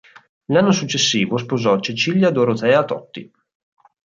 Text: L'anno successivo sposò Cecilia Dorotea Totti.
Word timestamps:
L'anno 0.45 0.71
successivo 0.71 1.37
sposò 1.37 1.79
Cecilia 1.79 2.31
Dorotea 2.31 2.83
Totti. 2.85 3.31